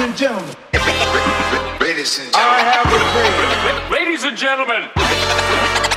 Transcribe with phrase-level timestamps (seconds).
[0.00, 0.56] and gentlemen.
[1.80, 2.40] Ladies and gentlemen.
[2.40, 3.92] I have a dream.
[3.92, 4.88] Ladies and gentlemen.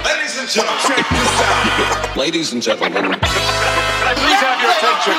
[0.03, 0.83] Ladies and gentlemen.
[0.83, 2.17] Check this out.
[2.17, 3.03] Ladies and gentlemen.
[3.03, 5.15] Can I please have your attention?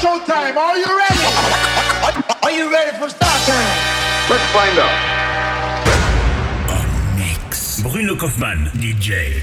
[0.00, 0.56] Showtime.
[0.56, 1.28] Are you ready?
[2.42, 3.68] Are you ready for start time?
[4.30, 4.96] Let's find out.
[7.18, 7.82] Mix.
[7.82, 9.42] Bruno Kauffmann, DJ.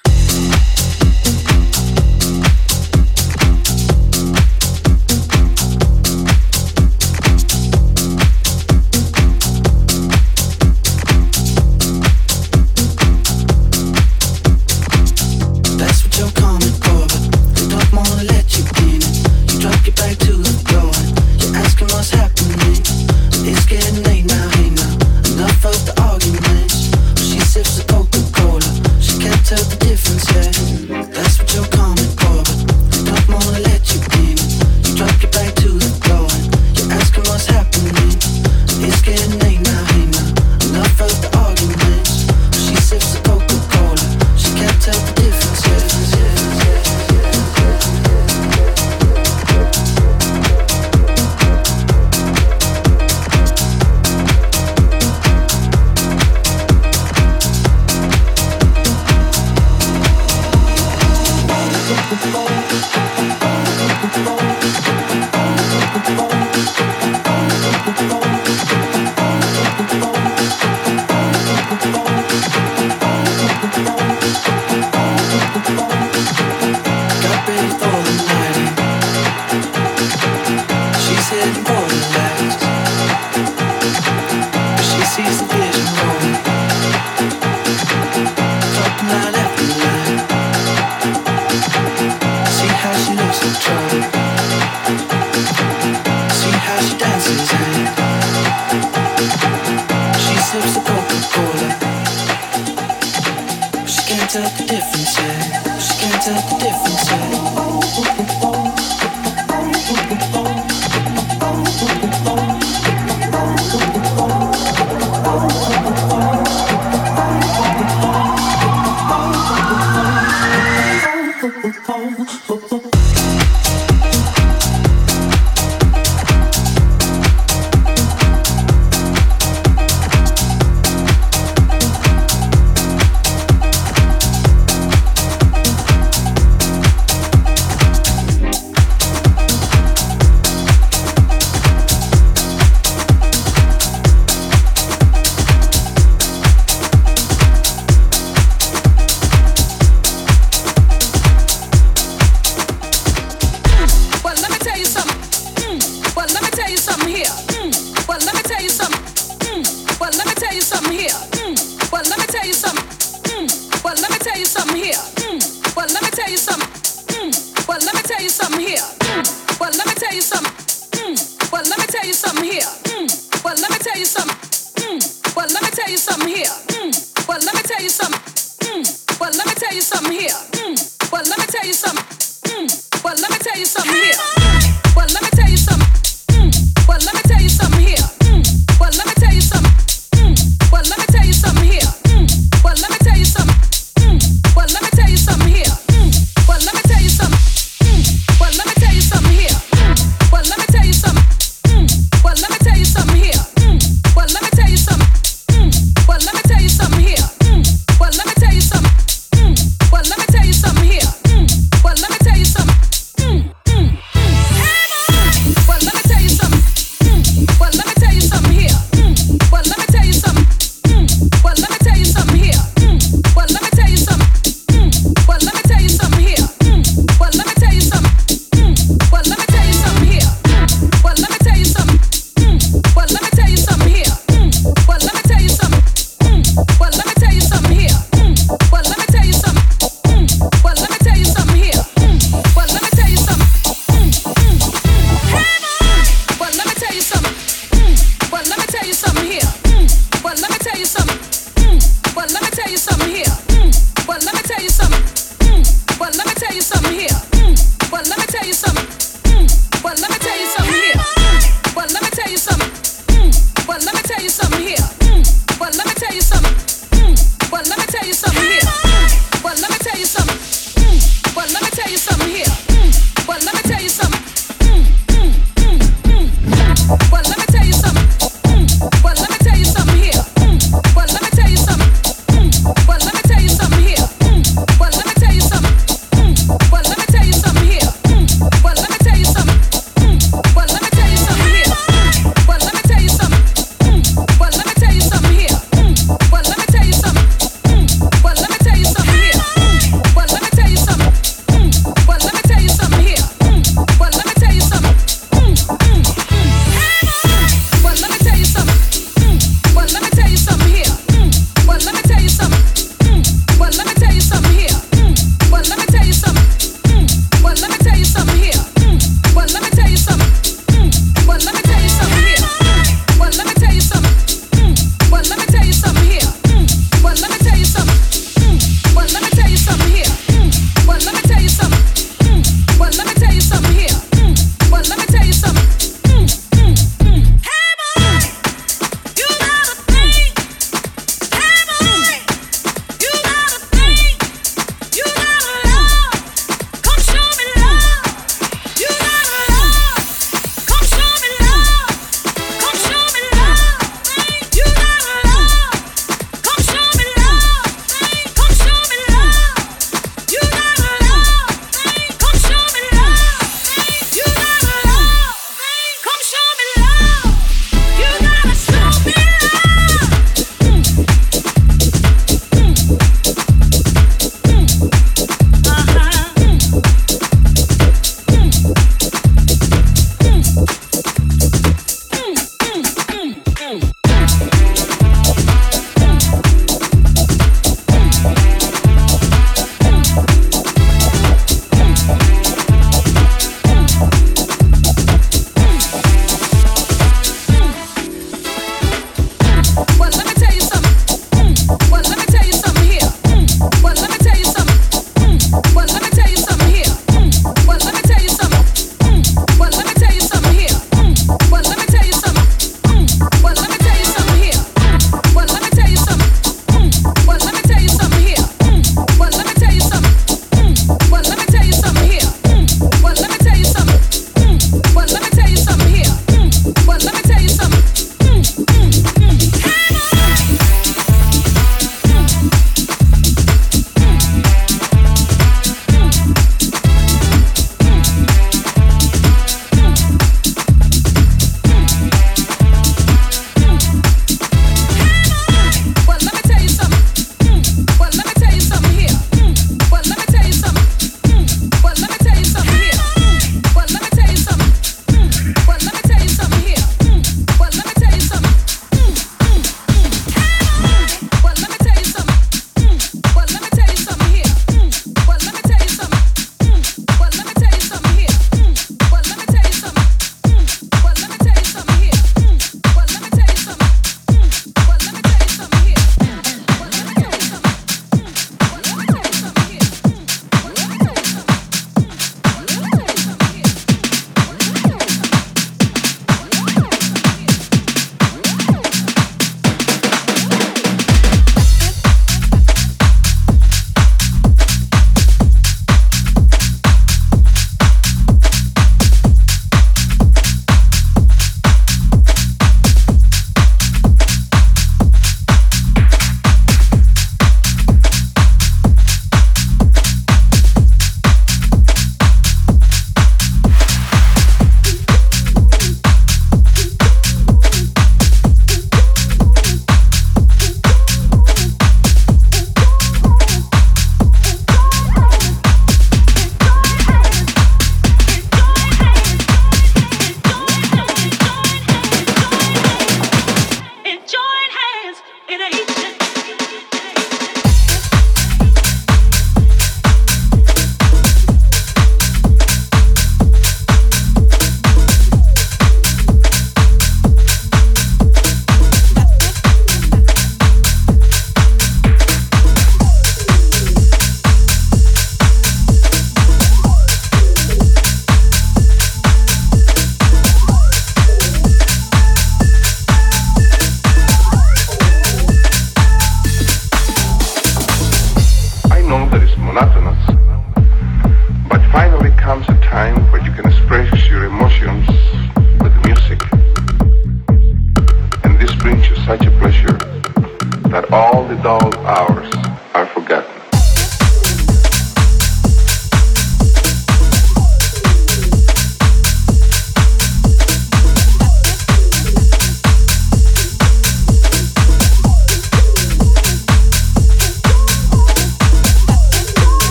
[107.01, 107.70] inside.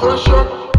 [0.00, 0.69] pressure.